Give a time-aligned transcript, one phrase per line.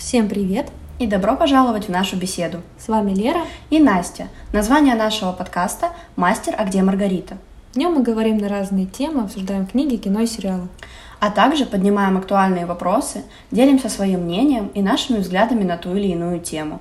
[0.00, 0.72] Всем привет!
[0.98, 2.62] И добро пожаловать в нашу беседу.
[2.78, 4.28] С вами Лера и Настя.
[4.50, 7.36] Название нашего подкаста «Мастер, а где Маргарита?».
[7.74, 10.68] В нем мы говорим на разные темы, обсуждаем книги, кино и сериалы.
[11.20, 16.40] А также поднимаем актуальные вопросы, делимся своим мнением и нашими взглядами на ту или иную
[16.40, 16.80] тему.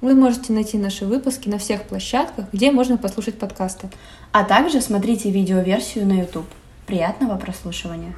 [0.00, 3.90] Вы можете найти наши выпуски на всех площадках, где можно послушать подкасты.
[4.32, 6.48] А также смотрите видеоверсию на YouTube.
[6.84, 8.16] Приятного прослушивания!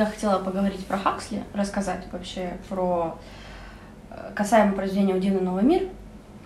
[0.00, 3.18] Я хотела поговорить про Хаксли, рассказать вообще про
[4.08, 5.88] э, касаемо произведения «Удивный новый мир».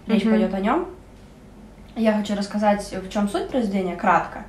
[0.09, 0.30] Речь mm-hmm.
[0.30, 0.89] пойдет о нем.
[1.95, 4.43] Я хочу рассказать, в чем суть произведения, кратко,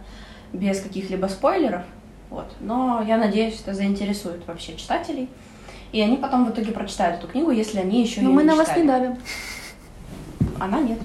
[0.54, 1.84] без каких-либо спойлеров.
[2.32, 2.52] Вот.
[2.62, 5.30] Но я надеюсь, это заинтересует вообще читателей.
[5.92, 8.48] И они потом в итоге прочитают эту книгу, если они еще Но ее мы не
[8.48, 8.68] на читали.
[8.68, 9.18] вас не давим.
[10.60, 11.00] Она нет.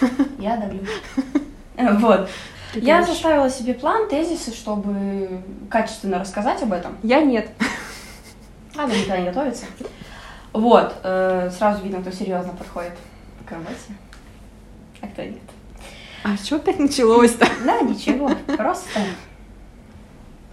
[0.40, 0.84] Я давлю.
[2.00, 2.28] Вот.
[2.76, 6.96] Я составила себе план, тезисы, чтобы качественно рассказать об этом.
[7.02, 7.50] Я нет.
[8.76, 9.66] Она никогда не готовится.
[10.52, 12.92] Вот, э, сразу видно, кто серьезно подходит
[13.46, 13.74] к работе,
[15.00, 15.42] а кто нет.
[16.22, 17.46] А что опять началось-то?
[17.64, 19.00] Да, ничего, просто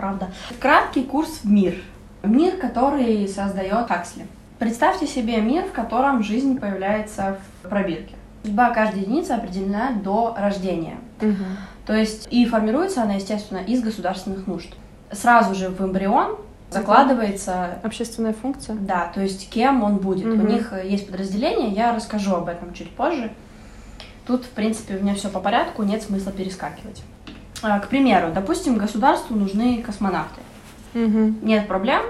[0.02, 0.32] правда.
[0.60, 1.76] Краткий курс в мир.
[2.24, 4.26] Мир, который создает Хаксли.
[4.58, 8.16] Представьте себе мир, в котором жизнь появляется в пробирке.
[8.44, 10.98] Судьба каждой единицы определена до рождения.
[11.22, 11.46] Угу.
[11.86, 14.70] То есть и формируется она, естественно, из государственных нужд.
[15.12, 16.38] Сразу же в эмбрион
[16.70, 17.80] закладывается...
[17.84, 18.76] Общественная функция?
[18.76, 20.26] Да, то есть кем он будет.
[20.26, 20.46] Мгм.
[20.46, 23.32] У них э, есть подразделение, я расскажу об этом чуть позже.
[24.26, 27.04] Тут, в принципе, у меня все по порядку, нет смысла перескакивать.
[27.62, 30.42] А, К примеру, допустим, государству нужны космонавты.
[30.94, 31.36] Угу.
[31.42, 32.04] Нет проблем,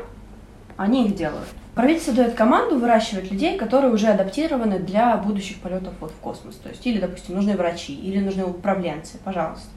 [0.77, 1.47] они их делают.
[1.75, 6.55] Правительство дает команду выращивать людей, которые уже адаптированы для будущих полетов вот в космос.
[6.55, 9.67] То есть, или, допустим, нужны врачи, или нужны управленцы, пожалуйста.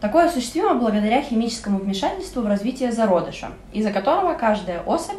[0.00, 5.18] Такое осуществимо благодаря химическому вмешательству в развитие зародыша, из-за которого каждая особь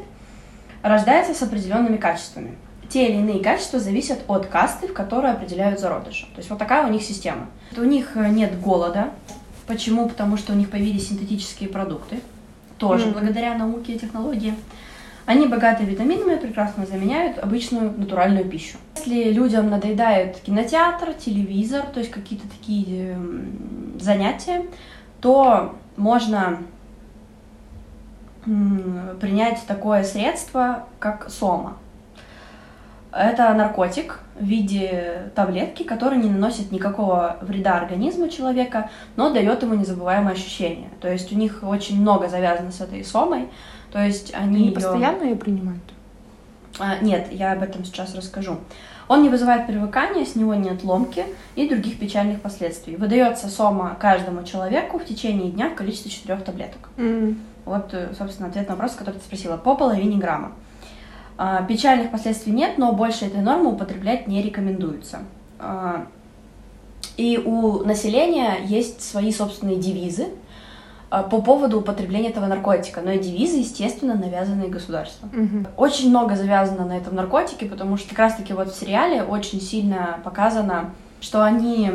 [0.82, 2.56] рождается с определенными качествами.
[2.90, 6.26] Те или иные качества зависят от касты, в которой определяют зародыша.
[6.34, 7.48] То есть вот такая у них система.
[7.78, 9.12] У них нет голода.
[9.68, 10.10] Почему?
[10.10, 12.22] Потому что у них появились синтетические продукты.
[12.78, 13.14] Тоже Мгм.
[13.14, 14.56] благодаря науке и технологии.
[15.26, 18.78] Они богаты витаминами, прекрасно заменяют обычную натуральную пищу.
[18.98, 24.66] Если людям надоедает кинотеатр, телевизор, то есть какие-то такие м, занятия,
[25.22, 26.58] то можно
[28.44, 31.78] принять такое средство, как сома.
[33.12, 39.76] Это наркотик в виде таблетки, который не наносит никакого вреда организму человека, но дает ему
[39.76, 40.90] незабываемое ощущение.
[41.02, 43.50] То есть у них очень много завязано с этой сомой.
[43.92, 45.82] То есть они Они её- постоянно ее принимают?
[46.80, 48.58] а, нет, я об этом сейчас расскажу.
[49.08, 51.26] Он не вызывает привыкания, с него нет ломки
[51.56, 52.96] и других печальных последствий.
[52.96, 56.90] Выдается сома каждому человеку в течение дня в количестве четырех таблеток.
[56.98, 57.38] М.
[57.66, 59.58] Вот, э, собственно, ответ на вопрос, который ты спросила.
[59.58, 60.54] По половине грамма.
[61.38, 65.20] А, Печальных последствий нет, но больше этой нормы употреблять не рекомендуется.
[65.60, 66.08] А,
[67.18, 70.28] И у населения есть свои собственные девизы
[71.12, 73.02] по поводу употребления этого наркотика.
[73.02, 75.30] Но и девизы, естественно, навязанные государством.
[75.34, 75.68] Мгм.
[75.76, 80.20] Очень много завязано на этом наркотике, потому что как раз-таки вот в сериале очень сильно
[80.24, 81.92] показано, что они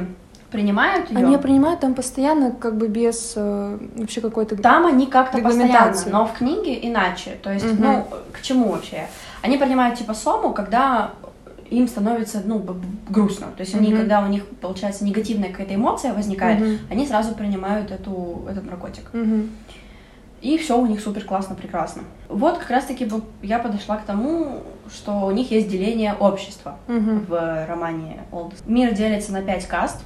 [0.51, 1.19] принимают ее.
[1.19, 4.57] Они принимают там постоянно, как бы без э, вообще какой-то...
[4.57, 7.39] Там они как-то постоянно, но в книге иначе.
[7.43, 7.83] То есть, Мгм.
[7.83, 9.09] ну, к чему вообще?
[9.43, 11.13] Они принимают типа сому, когда
[11.71, 12.65] им становится, ну,
[13.09, 13.49] грустно.
[13.57, 13.99] То есть они, Мгм.
[13.99, 16.79] когда у них, получается, негативная какая-то эмоция возникает, Мгм.
[16.91, 19.11] они сразу принимают эту, этот наркотик.
[19.13, 19.51] Мгм.
[20.43, 22.03] И все у них супер классно, прекрасно.
[22.29, 23.09] Вот как раз-таки
[23.43, 24.63] я подошла к тому,
[24.95, 27.27] что у них есть деление общества Мгм.
[27.29, 28.63] в романе Олдес.
[28.67, 30.05] Мир делится на пять каст.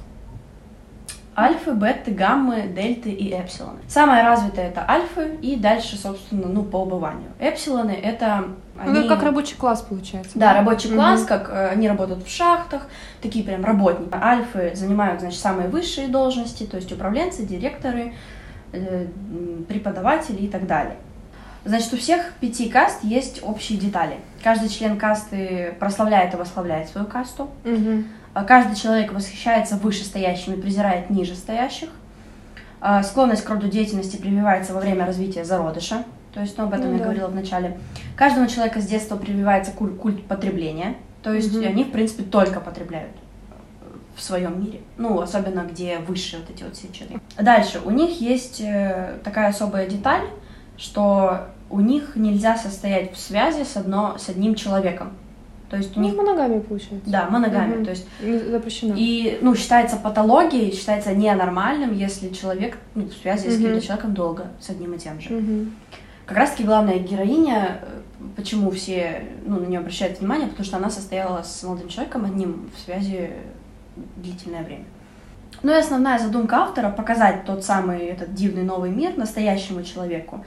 [1.37, 3.79] Альфы, беты, гаммы, дельты и эпсилоны.
[3.87, 7.29] Самое развитое это альфы, и дальше, собственно, ну, по убыванию.
[7.39, 8.45] Эпсилоны— это...
[8.83, 10.31] Ну, они- как- как рабочий класс получается.
[10.35, 10.97] Да, рабочий Мгм.
[10.97, 12.87] класс, как э, они работают в шахтах,
[13.21, 14.09] такие прям работники.
[14.13, 18.13] Альфы занимают, значит, самые высшие должности, то есть управленцы, директоры,
[18.73, 19.05] э,
[19.69, 20.95] преподаватели и так далее.
[21.63, 24.15] Значит, у всех пяти каст есть общие детали.
[24.43, 27.49] Каждый член касты прославляет и восславляет свою касту.
[27.63, 28.07] Мгм.
[28.33, 31.89] А Каждый человек восхищается вышестоящими, презирает нижестоящих.
[32.79, 36.03] А, Склонность к роду деятельности прививается во время развития зародыша.
[36.33, 37.03] То есть, ну, об этом Ну я да.
[37.03, 37.77] говорила в начале.
[38.15, 40.95] Каждому человеку с детства прививается культ, культ потребления.
[41.21, 41.67] То есть Мгм.
[41.67, 43.11] они, в принципе, только потребляют
[44.15, 44.81] в своем мире.
[44.97, 47.19] Ну, особенно где выше вот эти вот все черты.
[47.37, 47.81] Дальше.
[47.83, 50.23] У них есть э, такая особая деталь,
[50.77, 55.11] что у них нельзя состоять в связи с, одно, с одним человеком.
[55.71, 56.13] То есть у них...
[56.17, 57.09] моногамия получается.
[57.09, 57.77] Да, моногамия.
[57.77, 57.85] Мгм.
[57.85, 58.05] То есть
[58.49, 58.93] запрещено.
[58.97, 63.63] и, ну, считается патологией, считается ненормальным, если человек ну, в связи с Мгм.
[63.63, 65.29] каким-то человеком долго, с одним и тем же.
[65.29, 65.73] Мгм.
[66.25, 68.01] Как раз-таки главная героиня, э,
[68.35, 72.69] почему все ну, на нее обращают внимание, потому что она состояла с молодым человеком одним
[72.75, 73.29] в связи
[74.17, 74.83] длительное время.
[75.63, 80.43] Ну и основная задумка автора— показать тот самый этот дивный новый мир настоящему человеку,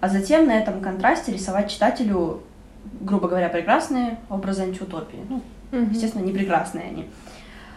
[0.00, 2.42] а затем на этом контрасте рисовать читателю,
[3.00, 5.18] грубо говоря, прекрасные образы антиутопии.
[5.28, 5.42] Ну,
[5.72, 5.92] Мгм.
[5.92, 7.06] естественно, не прекрасные они.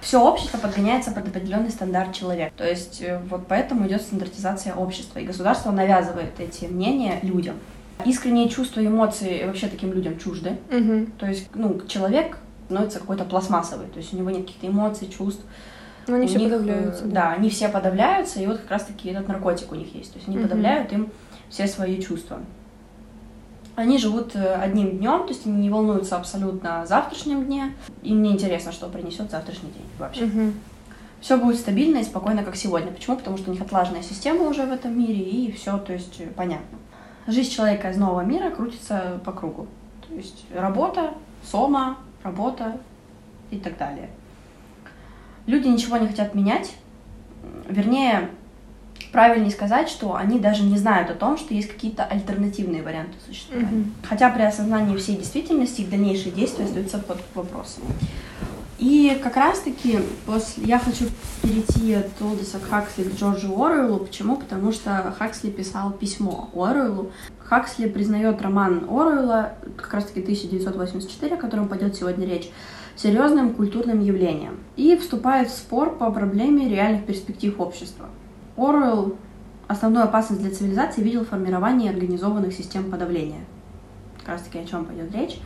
[0.01, 2.51] Все общество подгоняется под определенный стандарт человека.
[2.57, 7.55] То есть э, вот поэтому идет стандартизация общества, и государство навязывает эти мнения людям.
[8.03, 10.57] Искренние чувства и эмоции вообще таким людям чужды.
[10.71, 11.11] Мгм.
[11.19, 15.43] То есть, ну, человек становится какой-то пластмассовый, то есть у него нет каких-то эмоций, чувств.
[16.07, 17.05] Ну, они У все них, э, подавляются.
[17.05, 20.13] Да, они все подавляются, и вот как раз-таки этот наркотик у них есть.
[20.13, 20.47] То есть они Мгм.
[20.47, 21.11] подавляют им
[21.49, 22.39] все свои чувства.
[23.81, 27.73] Они живут э, одним днем, то есть они не волнуются абсолютно о завтрашнем дне.
[28.03, 30.25] Им не интересно, что принесет завтрашний день вообще.
[30.25, 30.53] Мгм.
[31.19, 32.91] Все будет стабильно и спокойно, как сегодня.
[32.91, 33.17] Почему?
[33.17, 36.27] Потому что у них отлаженная система уже в этом мире, и все, то есть, э,
[36.27, 36.77] понятно.
[37.25, 39.65] Жизнь человека из нового мира крутится по кругу.
[40.07, 42.77] То есть работа, сома, работа
[43.49, 44.11] и так далее.
[45.47, 46.75] Люди ничего не хотят менять.
[47.67, 48.29] Вернее,
[49.11, 53.69] правильнее сказать, что они даже не знают о том, что есть какие-то альтернативные варианты существования.
[53.69, 53.93] Мгм.
[54.03, 57.83] Хотя при осознании всей действительности их дальнейшие действия остаются под вопросом.
[58.81, 60.65] И как раз-таки после...
[60.65, 61.05] я хочу
[61.43, 63.99] перейти от Олдиса Хаксли к Джорджу Оруэллу.
[63.99, 64.37] Почему?
[64.37, 67.11] Потому что Хаксли писал письмо Оруэллу.
[67.37, 72.49] Хаксли признает роман Оруэлла, как раз-таки 1984, о котором пойдет сегодня речь,
[72.95, 78.09] серьезным культурным явлением и вступает в спор по проблеме реальных перспектив общества.
[78.57, 79.15] Оруэлл
[79.67, 83.45] основную опасность для цивилизации видел в формировании организованных систем подавления.
[84.19, 85.39] Как раз таки о чем пойдет речь.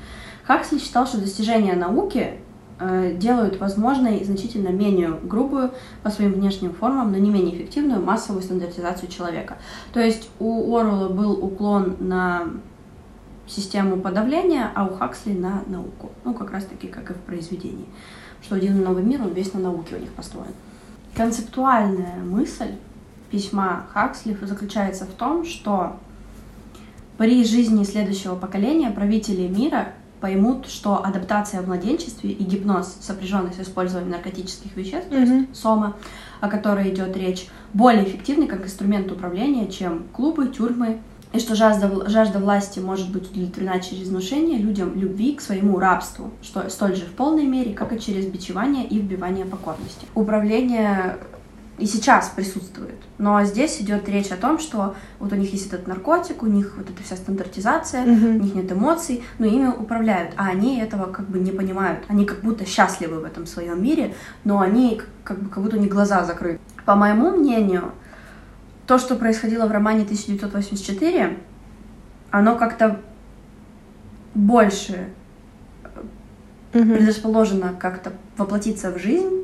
[0.45, 2.39] Хаксли считал, что достижения науки
[2.79, 5.71] э, делают возможной значительно менее грубую
[6.03, 9.57] по своим внешним формам, но не менее эффективную массовую стандартизацию человека.
[9.93, 12.43] То есть у Оруэлла был уклон на
[13.47, 16.11] систему подавления, а у Хаксли на науку.
[16.23, 17.85] Ну, как раз таки, как и в произведении.
[18.41, 20.53] Что один новый мир, он весь на науке у них построен.
[21.15, 22.73] Концептуальная мысль
[23.31, 25.97] письма Хаксли заключается в том, что
[27.17, 29.89] при жизни следующего поколения правители мира
[30.19, 35.37] поймут, что адаптация в младенчестве и гипноз, сопряженный с использованием наркотических веществ, то Мгм.
[35.41, 35.95] есть сома,
[36.41, 40.99] о которой идет речь, более эффективны как инструмент управления, чем клубы, тюрьмы,
[41.33, 46.31] и что жажда, жажда власти может быть удовлетворена через внушение людям любви к своему рабству,
[46.41, 50.07] что столь же в полной мере, как и через бичевание и вбивание покорности.
[50.15, 51.17] Управление
[51.77, 52.95] и сейчас присутствует.
[53.17, 56.73] Но здесь идет речь о том, что вот у них есть этот наркотик, у них
[56.77, 58.35] вот эта вся стандартизация, Мгм.
[58.37, 61.99] у них нет эмоций, но ими управляют, а они этого как бы не понимают.
[62.07, 64.13] Они как будто счастливы в этом своем мире,
[64.45, 66.59] но они как бы как будто у них глаза закрыты.
[66.85, 67.91] По моему мнению,
[68.87, 71.37] то, что происходило в романе 1984,
[72.31, 73.01] оно как-то
[74.33, 75.09] больше
[76.73, 76.93] Мгм.
[76.93, 79.34] предрасположено как-то воплотиться в жизнь,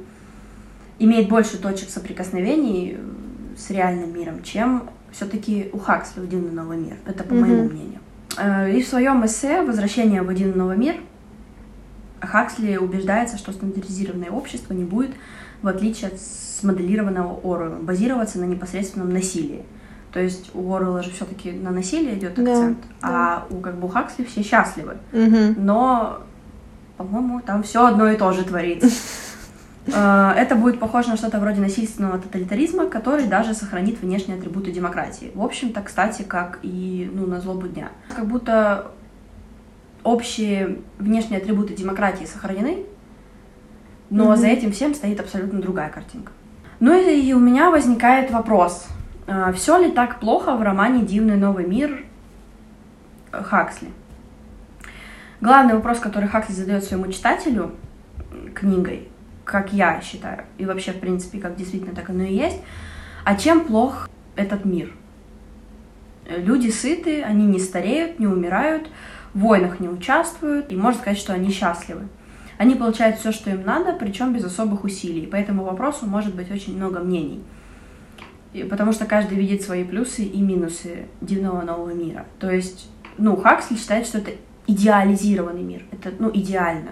[1.03, 6.97] имеет больше точек соприкосновений э, с реальным миром, чем все-таки у Хаксли «Один новый мир».
[7.05, 7.41] Это по Мгм.
[7.41, 7.99] моему мнению.
[8.37, 10.95] Э, И в своем эссе «Возвращение в один новый мир»
[12.21, 15.11] Хаксли убеждается, что стандартизированное общество не будет,
[15.63, 19.63] в отличие от смоделированного Оруэллом, базироваться на непосредственном насилии.
[20.13, 23.07] То есть у Оруэлла же все-таки на насилие идет акцент, да.
[23.09, 25.55] а у как бы у Хаксли все счастливы Мгм.
[25.65, 26.19] но,
[26.97, 28.87] по-моему, там все одно и то же творится.
[29.87, 35.31] Э, Это будет похоже на что-то вроде насильственного тоталитаризма, который даже сохранит внешние атрибуты демократии.
[35.35, 37.89] В общем-то, кстати, как и ну, на злобу дня.
[38.15, 38.91] Как будто
[40.03, 42.85] общие внешние атрибуты демократии сохранены,
[44.09, 44.35] но Мгм.
[44.37, 46.31] за этим всем стоит абсолютно другая картинка.
[46.79, 48.87] Ну и, у меня возникает вопрос.
[49.55, 52.03] Все ли так плохо в романе «Дивный новый мир»
[53.31, 53.89] Хаксли?
[55.39, 57.71] Главный вопрос, который Хаксли задает своему читателю
[58.55, 59.09] книгой,
[59.51, 62.59] как я считаю, и вообще, в принципе, как действительно так оно и есть,
[63.25, 64.93] а чем плох этот мир?
[66.25, 68.89] Люди сыты, они не стареют, не умирают,
[69.33, 72.07] в войнах не участвуют, и можно сказать, что они счастливы.
[72.57, 75.25] Они получают все, что им надо, причем без особых усилий.
[75.27, 77.43] По этому вопросу может быть очень много мнений.
[78.69, 82.25] Потому что каждый видит свои плюсы и минусы дивного нового мира.
[82.39, 84.31] То есть, ну, Хаксли считает, что это
[84.67, 85.83] идеализированный мир.
[85.91, 86.91] Это, ну, идеально.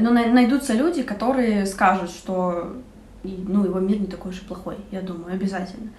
[0.00, 2.74] Но най- найдутся люди, которые скажут, что
[3.22, 5.90] ну, его мир не такой уж и плохой, я думаю, обязательно.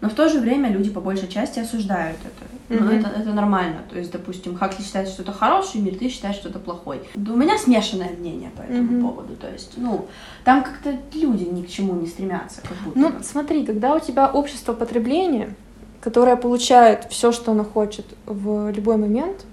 [0.00, 2.80] Но в то же время люди по большей части осуждают это.
[2.80, 2.98] Но Мгм.
[3.00, 3.80] это, это нормально.
[3.90, 7.02] То есть, допустим, Хаксли считает, что это хороший мир, ты считаешь, что это плохой.
[7.16, 9.00] У меня смешанное мнение по этому Мгм.
[9.02, 9.36] поводу.
[9.36, 10.06] То есть, ну,
[10.44, 14.30] там как-то люди ни к чему не стремятся, как будто Ну, смотри, когда у тебя
[14.30, 15.54] общество потребления,
[16.00, 19.44] которое получает все, что оно хочет в любой момент,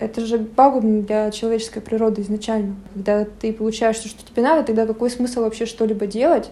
[0.00, 2.76] это же пагубно для человеческой природы изначально.
[2.94, 6.50] Когда ты получаешь все, что тебе надо, тогда какой смысл вообще что-либо делать,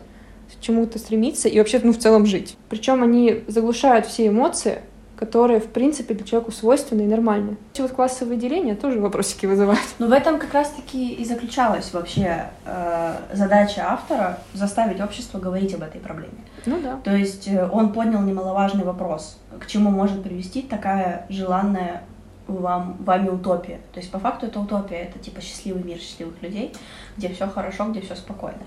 [0.57, 2.57] к чему-то стремиться и вообще, ну, в целом жить?
[2.69, 4.81] Причем они заглушают все эмоции,
[5.19, 7.57] которые, в принципе, для человека свойственны и нормальны.
[7.75, 9.83] Эти вот классовые деления тоже вопросики вызывают.
[9.99, 15.83] Но в этом как раз-таки и заключалась вообще э, задача автора заставить общество говорить об
[15.83, 16.39] этой проблеме.
[16.67, 17.01] Ну да.
[17.03, 22.03] То есть э, он поднял немаловажный вопрос, к чему может привести такая желанная
[22.49, 23.81] вам, вами утопия.
[23.93, 26.73] То есть по факту это утопия, это типа счастливый мир счастливых людей,
[27.17, 28.59] где все хорошо, где все спокойно.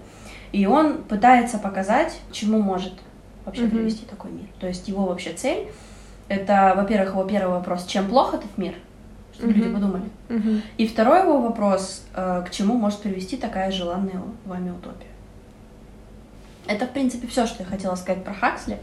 [0.51, 2.93] И он пытается показать, чему может
[3.45, 3.71] вообще Мгм.
[3.71, 4.45] привести такой мир.
[4.59, 5.67] То есть его вообще цель
[6.27, 8.75] это, во-первых, его первый вопрос, чем плох этот мир,
[9.33, 9.73] чтобы люди Мгм.
[9.73, 10.09] подумали.
[10.29, 10.61] Мгм.
[10.77, 15.07] И второй его вопрос, э, к чему может привести такая желанная вами утопия.
[16.67, 18.77] Это, в принципе, все, что я хотела сказать про Хаксли.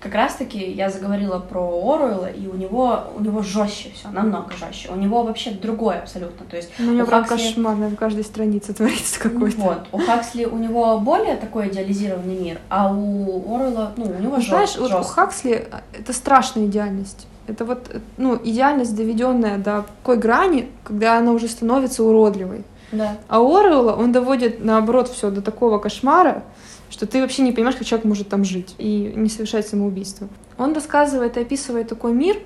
[0.00, 4.90] Как раз-таки я заговорила про Оруэлла, и у него, у него жестче все, намного жестче.
[4.90, 6.46] У него вообще другое абсолютно.
[6.46, 9.60] То есть Ну, у него Хаксли- кошмарно в каждой странице творится какой-то.
[9.60, 14.36] вот, у Хаксли у него более такой идеализированный мир, а у Оруэлла, ну, у него
[14.36, 15.02] Ну, знаешь, жёст- вот у.
[15.02, 17.26] Хаксли а, это страшная идеальность.
[17.48, 22.64] Это вот, э, ну, идеальность, доведенная до такой грани, когда она уже становится уродливой.
[22.92, 23.16] Да.
[23.28, 26.42] А Оруэлла, он доводит, наоборот, все до такого кошмара,
[26.90, 30.28] что ты вообще не понимаешь, как человек может там жить и не совершать самоубийство.
[30.58, 32.38] Он рассказывает и описывает такой мир,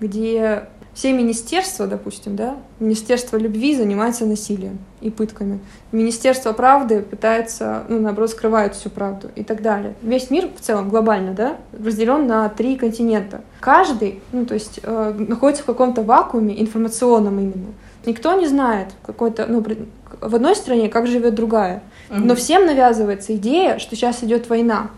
[0.00, 5.58] где все министерства, допустим, да, Министерство любви занимается насилием и пытками.
[5.90, 9.94] Министерство правды пытается, ну, наоборот, скрывает всю правду и так далее.
[10.02, 13.40] Весь мир в целом глобально, да, разделен на три континента.
[13.60, 17.72] Каждый, ну, то есть, э, находится в каком-то вакууме информационном именно.
[18.04, 19.64] Никто не знает какой-то, ну,
[20.20, 21.82] в одной стране, как живет другая.
[22.18, 24.90] Но всем навязывается идея, что сейчас идет война.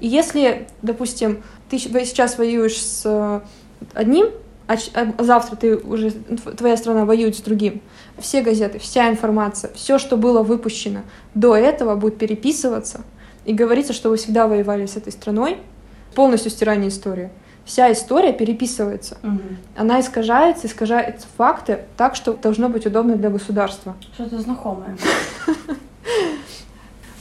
[0.00, 3.40] И если, допустим, ты сейчас воюешь с э,
[3.92, 4.28] одним,
[4.66, 7.82] а, а завтра ты уже тв- твоя страна воюет с другим,
[8.18, 11.00] все газеты, вся информация, все, что было выпущено
[11.34, 13.02] до этого, будет переписываться
[13.44, 15.58] и говорится, что вы всегда воевали с этой страной,
[16.14, 17.30] полностью стирание истории.
[17.64, 19.18] Вся история переписывается.
[19.22, 19.58] Мгм.
[19.76, 23.94] Она искажается, искажаются факты так, что должно быть удобно для государства.
[24.14, 24.96] Что-то знакомое.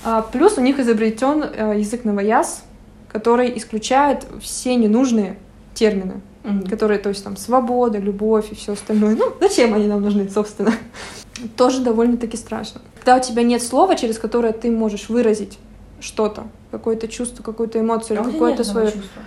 [0.10, 2.64] А, плюс у них изобретен э, язык новояз,
[3.10, 5.38] который исключает все ненужные
[5.74, 6.66] термины, Мгм.
[6.68, 9.18] которые, то есть там свобода, любовь и все остальное.
[9.18, 10.72] Ну, зачем они нам нужны, собственно?
[11.58, 12.80] Тоже довольно-таки страшно.
[12.96, 15.60] Когда у тебя нет слова, через которое ты можешь выразить
[16.00, 18.88] что-то, какое-то чувство, какую-то эмоцию А или тебя какое-то свое...
[18.94, 19.22] чувства.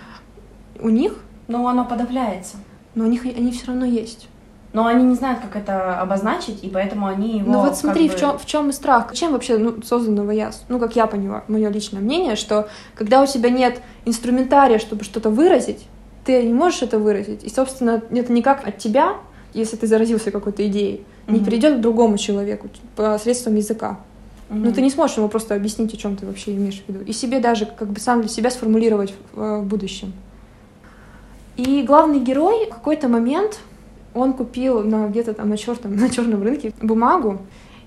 [0.79, 1.13] У них,
[1.47, 2.57] Но оно подавляется.
[2.95, 4.27] но у них они все равно есть.
[4.73, 7.51] Но они не знают, как это обозначить, и поэтому они его.
[7.51, 9.13] Ну вот смотри, бы- в чем в чем и страх.
[9.13, 10.63] Чем вообще ну, создан новояз?
[10.69, 15.29] Ну, как я поняла, мое личное мнение, что когда у тебя нет инструментария, чтобы что-то
[15.29, 15.85] выразить,
[16.25, 17.43] ты не можешь это выразить.
[17.43, 19.17] И, собственно, это никак от тебя,
[19.53, 21.45] если ты заразился какой-то идеей, не Мгм.
[21.45, 23.99] перейдет к другому человеку посредством языка.
[24.49, 24.63] Мгм.
[24.63, 27.03] Но ты не сможешь ему просто объяснить, о чем ты вообще имеешь в виду.
[27.03, 30.13] И себе даже как бы сам для себя сформулировать в, э, в будущем.
[31.57, 33.59] И главный герой в какой-то момент
[34.13, 37.39] он купил на где-то там на черном, на черном рынке бумагу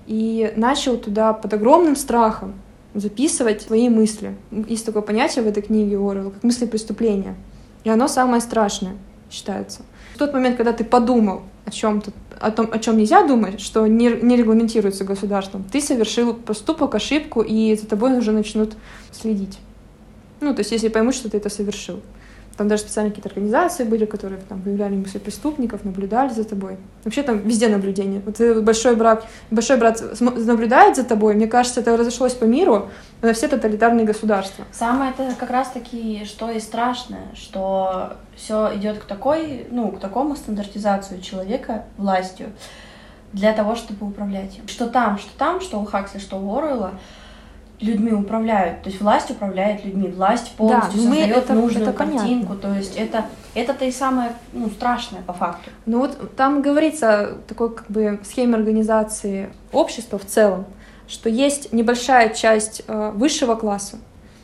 [0.07, 2.55] и начал туда под огромным страхом
[2.95, 4.37] записывать свои мысли.
[4.69, 7.35] Есть такое понятие в этой книге Орвелла, как мысли преступления.
[7.83, 8.97] И оно самое страшное
[9.31, 9.83] считается.
[10.15, 13.87] В тот момент, когда ты подумал о чем-то, о том, о чем нельзя думать, что
[13.87, 18.77] не, не регламентируется государством, ты совершил поступок, ошибку, и за тобой уже начнут
[19.11, 19.59] следить.
[20.41, 22.01] Ну, то есть, если поймут, что ты это совершил.
[22.57, 26.77] Там даже специальные какие-то организации были, которые там выявляли мысли преступников, наблюдали за тобой.
[27.05, 28.23] Вообще там везде наблюдение.
[28.25, 32.91] Вот э, большой брат, большой брат наблюдает за тобой, мне кажется, это разошлось по миру
[33.23, 34.65] на все тоталитарные государства.
[34.73, 40.01] Самое это как раз таки, что и страшное, что все идет к такой, ну, к
[40.01, 42.49] такому стандартизацию человека властью
[43.33, 44.69] для того, чтобы управлять им.
[44.69, 46.93] Что там, что там, что у Хаксли, что у Оруэлла,
[47.81, 48.83] людьми управляют.
[48.83, 52.21] То есть власть управляет людьми, власть полностью мы создает это- нужную это понятно.
[52.21, 52.55] картинку.
[52.55, 55.71] То есть это это-то и самое ну, страшное по факту.
[55.87, 60.67] Ну вот там говорится такой как бы схеме организации общества в целом,
[61.07, 63.99] что есть небольшая часть э, высшего класса,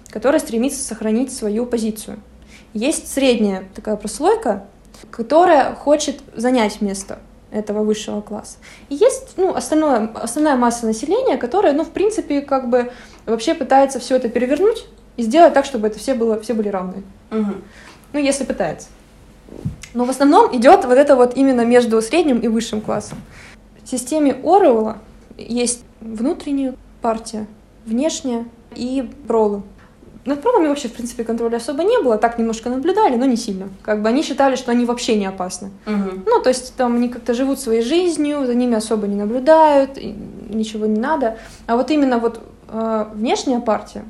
[0.08, 2.20] которая стремится сохранить свою позицию.
[2.72, 4.66] Есть средняя такая прослойка,
[5.10, 7.18] которая хочет занять место
[7.50, 8.58] этого высшего класса.
[8.88, 12.92] И есть ну, остальное, основная масса населения, которая, ну, в принципе, как бы
[13.30, 17.02] вообще пытается все это перевернуть и сделать так, чтобы это все, было, все были равны.
[17.30, 17.62] Мгм.
[18.12, 18.88] Ну, если пытается.
[19.94, 23.18] Но в основном идет вот это вот именно между средним и высшим классом.
[23.82, 24.98] В системе Оруэлла
[25.36, 27.46] есть внутренняя партия,
[27.86, 28.44] внешняя
[28.74, 29.62] и пролы.
[30.26, 33.70] Над пролами вообще, в принципе, контроля особо не было, так немножко наблюдали, но не сильно.
[33.82, 35.70] Как бы они считали, что они вообще не опасны.
[35.86, 36.24] Мгм.
[36.26, 39.98] Ну, то есть там они как-то живут своей жизнью, за ними особо не наблюдают,
[40.50, 41.38] ничего не надо.
[41.66, 42.42] А вот именно вот
[43.14, 44.04] внешняя партия,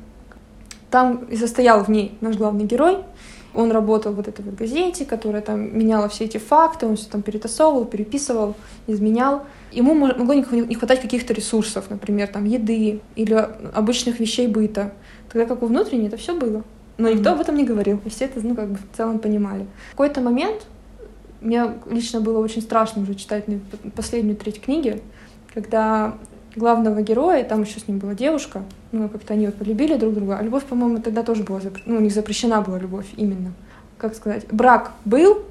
[0.89, 2.97] там и состоял в ней наш главный герой.
[3.53, 7.21] Он работал вот этой вот газете, которая там меняла все эти факты, он все там
[7.21, 8.55] перетасовывал, переписывал,
[8.87, 9.43] изменял.
[9.73, 13.33] Ему могло не хватать каких-то ресурсов, например, там еды или
[13.73, 14.93] обычных вещей быта.
[15.31, 16.63] Тогда как у внутренней это все было.
[16.97, 17.33] Но никто Мгм.
[17.33, 19.65] об этом не говорил, и все это, ну, как бы в целом понимали.
[19.87, 20.65] В какой-то момент
[21.41, 23.45] мне лично было очень страшно уже читать
[23.95, 25.01] последнюю треть книги,
[25.53, 26.15] когда
[26.55, 30.37] главного героя, там еще с ним была девушка, ну, как-то они вот полюбили друг друга,
[30.37, 33.53] а любовь, по-моему, тогда тоже была, запр- ну, у них запрещена была любовь именно.
[33.97, 35.43] Как сказать, брак был,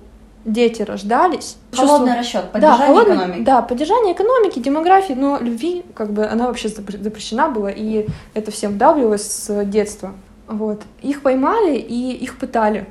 [0.45, 1.57] дети рождались.
[1.73, 3.45] Холодный чувство- расчет, да, поддержание холодный- экономики.
[3.45, 8.51] Да, поддержание экономики, демографии, но любви, как бы, она вообще запр- запрещена была, и это
[8.51, 10.13] всем вдавливалось с детства.
[10.49, 10.83] Вот.
[11.03, 12.87] Их поймали и их пытали.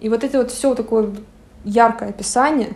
[0.00, 1.10] И вот это вот все такое
[1.64, 2.70] яркое описание,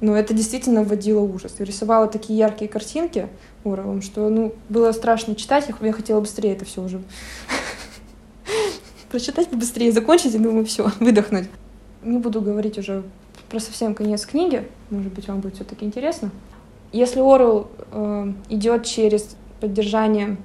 [0.00, 1.54] ну, это действительно вводило ужас.
[1.58, 3.28] И рисовала такие яркие картинки
[3.62, 7.02] Уровым, что, ну, было страшно читать, я- я хотела быстрее это все уже
[9.10, 11.48] прочитать побыстрее, закончить, и думаю, все, выдохнуть.
[12.02, 13.02] Не буду говорить уже
[13.50, 16.30] про совсем конец книги, может быть, вам будет все-таки интересно.
[16.92, 17.68] Если Орел
[18.48, 20.38] идет через поддержание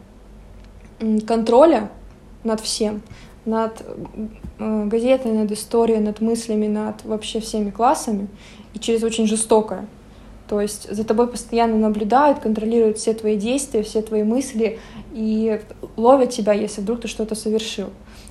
[1.25, 1.89] контроля
[2.43, 3.01] над всем,
[3.45, 3.81] над
[4.59, 8.27] э, газетой, над историей, над мыслями, над вообще всеми классами,
[8.73, 9.85] и через очень жестокое.
[10.47, 14.79] То есть за тобой постоянно наблюдают, контролируют все твои действия, все твои мысли
[15.13, 15.59] и
[15.97, 17.89] ловят тебя, если вдруг ты что-то совершил.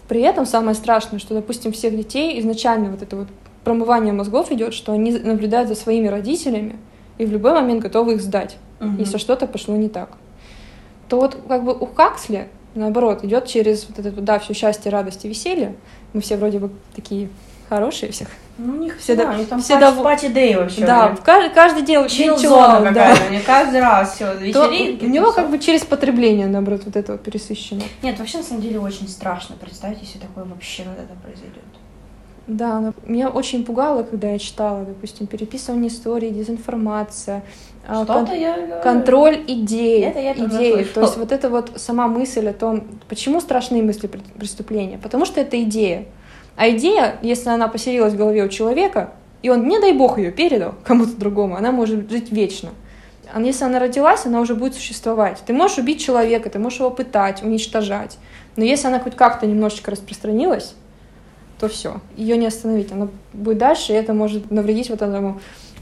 [0.09, 3.29] При этом самое страшное, что, допустим, всех детей изначально вот это вот
[3.65, 6.77] промывание мозгов идет, что они наблюдают за своими родителями
[7.19, 8.99] и в любой момент готовы их сдать, Мгм.
[8.99, 10.11] если что-то пошло не так.
[11.09, 15.25] То вот как бы у Хаксли, наоборот, идет через вот это, да, все счастье, радость
[15.25, 15.75] и веселье.
[16.13, 17.29] Мы все вроде бы такие
[17.69, 18.29] хорошие всех.
[18.57, 20.87] Ну, у них Все да- там все пати, дов- пати дэй вообще.
[20.87, 23.17] да, в каждый, каждый день вообще Чил-зона да.
[23.45, 25.05] каждый раз все, То вечеринки.
[25.05, 27.83] у него как бы через потребление, наоборот, вот это вот пересыщено.
[28.03, 31.65] Нет, вообще на самом деле очень страшно представить, если такое вообще когда-то произойдет.
[32.47, 37.43] Да, но меня очень пугало, когда я читала, допустим, переписывание истории, дезинформация,
[37.85, 40.85] Что-то кон- я контроль идей, Это я слышала.
[40.95, 44.07] То есть вот это вот сама мысль о том, почему страшны мысли
[44.39, 46.07] преступления, потому что это идея.
[46.57, 50.31] А идея, если она поселилась в голове у человека, и он, не дай бог, ее
[50.31, 52.71] передал кому-то другому, она может жить вечно.
[53.33, 55.43] А если она родилась, она уже будет существовать.
[55.45, 58.17] Ты можешь убить человека, ты можешь его пытать, уничтожать.
[58.57, 60.75] Но если она хоть как-то немножечко распространилась,
[61.59, 62.93] то все, ее не остановить.
[62.93, 65.41] Она будет дальше, и это может навредить вот этому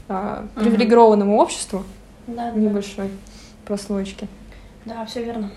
[0.09, 1.83] а, привилегированному обществу
[2.27, 3.09] Да, да, небольшой
[3.65, 4.27] прослойки.
[4.85, 5.49] да, все верно.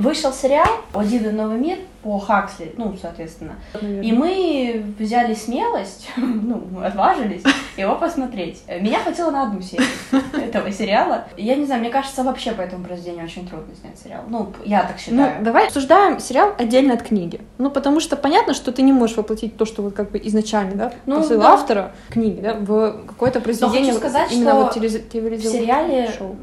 [0.00, 3.56] Вышел сериал «Один новый мир» по Хаксли, ну, соответственно.
[3.82, 7.42] И мы взяли смелость, ну, отважились
[7.76, 8.62] его посмотреть.
[8.80, 9.86] Меня хватило на одну серию
[10.32, 11.24] этого сериала.
[11.36, 14.22] Я не знаю, мне кажется, вообще по этому произведению очень трудно снять сериал.
[14.28, 15.44] Ну, я так Ну, считаю.
[15.44, 17.40] давай обсуждаем сериал отдельно от книги.
[17.58, 20.74] Ну, потому что понятно, что ты не можешь воплотить то, что вот как бы изначально,
[20.76, 21.52] да, Ну, посыл да.
[21.52, 23.92] автора книги, да, в какое-то произведение.
[23.92, 26.34] хочу сказать, именно что вот телевиз- В сериале шоу.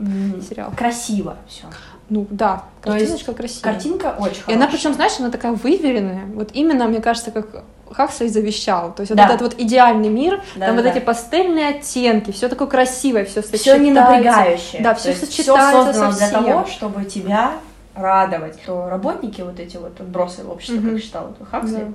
[0.48, 0.72] сериал.
[0.78, 1.65] красиво все.
[2.10, 3.74] Ну, да, То есть картиночка красивая.
[3.74, 4.56] Картинка очень И хорошая.
[4.56, 6.26] она, причем, знаешь, она такая выверенная.
[6.34, 8.93] Вот именно, мне кажется, как Хаксли завещал.
[8.93, 9.26] То есть вот Да.
[9.28, 10.98] этот вот идеальный мир, Да, там да, вот да.
[10.98, 13.84] эти пастельные оттенки, все такое красивое, все все сочетается.
[13.84, 14.82] не напрягающее.
[14.82, 16.43] Да, есть сочетается создано со для всем.
[16.46, 17.52] того, чтобы тебя
[17.96, 18.60] радовать.
[18.65, 20.91] То работники, вот эти вот отбросы в Мгм.
[20.91, 21.86] как считал Хаксли, Да.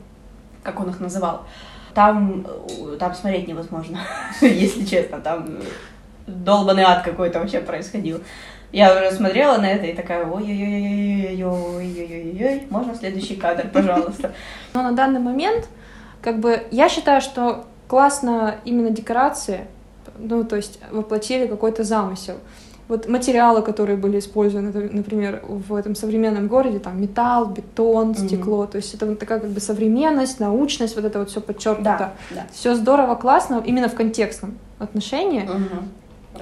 [0.62, 1.42] как он их называл,
[1.94, 2.46] там,
[2.98, 3.98] там смотреть невозможно,
[4.42, 5.58] если честно, там
[6.26, 8.20] долбанный ад какой-то вообще происходил.
[8.72, 14.32] Я уже смотрела на это и такая, ой-ой-ой-ой-ой-ой-ой-ой, можно следующий кадр, пожалуйста.
[14.72, 15.68] Но на данный момент,
[16.22, 19.66] как бы, я считаю, что классно именно декорации,
[20.18, 22.36] ну, то есть воплотили какой-то замысел.
[22.88, 28.76] Вот материалы, которые были использованы, например, в этом современном городе, там металл, бетон, стекло, то
[28.76, 31.96] есть это вот такая как бы современность, научность, вот это вот все подчеркнуто.
[31.98, 32.46] Да, да.
[32.52, 35.48] Все здорово, классно, именно в контекстном отношении.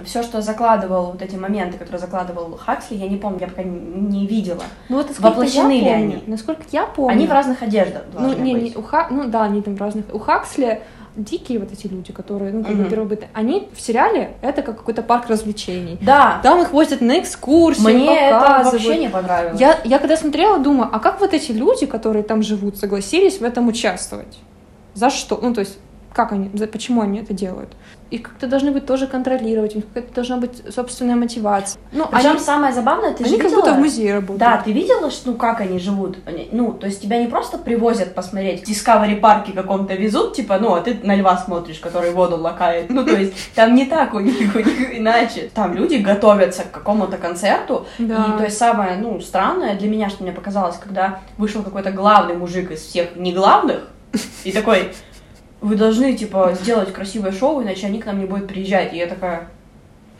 [0.05, 4.27] Все, что закладывал, вот эти моменты, которые закладывал Хаксли, я не помню, я пока не,
[4.27, 4.63] видела.
[4.89, 6.23] Ну вот Воплощены я ли помню, они?
[6.27, 8.63] насколько я помню, Они в разных одеждах ну, не, быть.
[8.63, 9.09] не, у Ха...
[9.11, 10.05] ну да, они там разных.
[10.13, 10.81] У Хаксли
[11.17, 12.85] дикие вот эти люди, которые, ну, как Мгм.
[12.85, 15.99] бы первобытные, они в сериале это как какой-то парк развлечений.
[16.01, 19.61] Да, Там их возят на экскурсии, мне это вообще не понравилось.
[19.61, 23.43] Я, я когда смотрела, думаю, а как вот эти люди, которые там живут, согласились в
[23.43, 24.39] этом участвовать?
[24.95, 25.39] За что?
[25.43, 25.79] Ну, то есть,
[26.13, 27.71] как они, за- почему они это делают?
[28.11, 31.81] И как-то должны быть тоже контролировать, у них какая-то должна быть собственная мотивация.
[31.93, 33.61] Ну, Причем они, самое забавное, ты они же как видела...
[33.61, 34.39] будто в музее работают.
[34.41, 36.17] Да, ты видела, что, ну, как они живут?
[36.27, 40.59] Они- ну, то есть тебя не просто привозят посмотреть, в Discovery парке каком-то везут, типа,
[40.61, 42.91] ну, а ты на льва смотришь, который воду лакает.
[42.91, 45.49] Ну, то есть там не так у них, у них иначе.
[45.55, 48.35] Там люди готовятся к какому-то концерту, Да.
[48.35, 52.35] и то есть самое, ну, странное для меня, что мне показалось, когда вышел какой-то главный
[52.35, 53.89] мужик из всех неглавных,
[54.43, 54.93] и такой,
[55.61, 58.93] вы должны, типа, сделать красивое шоу, иначе они к нам не будут приезжать.
[58.93, 59.49] И я такая,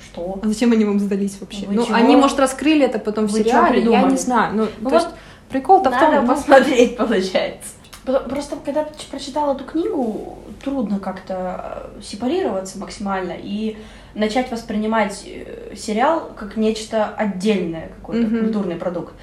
[0.03, 0.39] что?
[0.43, 1.67] А зачем они вам сдались вообще?
[1.67, 1.95] Вы ну, чего?
[1.95, 4.55] они, может, раскрыли это потом в сериале, я не знаю.
[4.55, 5.15] Ну, Ну то вот есть
[5.49, 7.69] прикол-то в том, Надо ну, посмотреть, получается.
[8.05, 13.77] Про- Просто когда прочитала эту книгу, трудно как-то э, сепарироваться максимально и
[14.15, 18.41] начать воспринимать э, сериал как нечто отдельное, какой-то Мгм.
[18.45, 19.15] культурный продукт.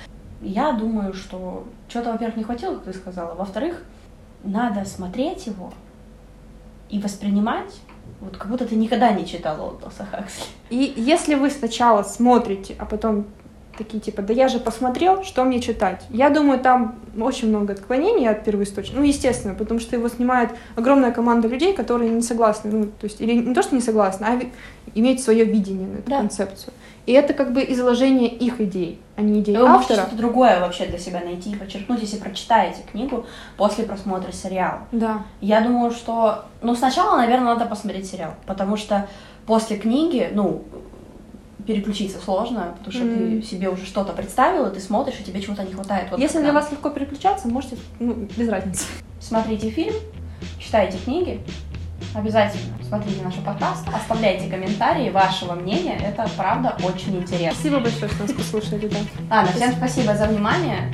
[0.42, 3.82] Я думаю, что чего-то, во-первых, не хватило, как ты сказала, во-вторых,
[4.44, 5.74] надо смотреть его
[6.89, 7.73] и воспринимать,
[8.21, 10.43] вот как будто ты никогда не читала Олдоса Хаксли.
[10.69, 13.26] И если вы сначала смотрите, а потом
[13.78, 16.04] такие типа, да я же посмотрел, что мне читать?
[16.10, 19.00] Я думаю, там очень много отклонений от первоисточника.
[19.00, 23.21] Ну, естественно, потому что его снимает огромная команда людей, которые не согласны, ну, то есть,
[23.21, 24.39] или не то, что не согласны, а
[24.95, 26.17] имеют свое видение на эту Да.
[26.19, 26.73] концепцию.
[27.08, 30.08] И это как бы изложение их идей, а не идей Вы можете автора.
[30.08, 34.82] что-то другое вообще для себя найти и подчеркнуть, если прочитаете книгу после просмотра сериала.
[34.91, 35.24] Да.
[35.39, 36.43] Я думаю, что...
[36.62, 39.08] Ну, сначала, наверное, надо посмотреть сериал, потому что
[39.46, 40.63] после книги, ну,
[41.65, 43.41] переключиться сложно, потому что Мгм.
[43.41, 46.12] ты себе уже что-то представила, ты смотришь, и тебе чего-то не хватает.
[46.12, 48.84] Вот Если для вас легко переключаться, можете, ну, без разницы.
[49.22, 49.96] Смотрите фильм,
[50.60, 51.39] читайте книги,
[52.14, 57.52] обязательно смотрите наш подкаст, оставляйте комментарии вашего мнения, это правда очень интересно.
[57.54, 58.98] Спасибо большое, что нас послушали, да.
[59.30, 60.92] Ладно, всем спасибо за внимание.